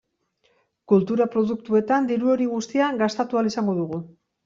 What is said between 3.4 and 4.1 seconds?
ahal izango dugu.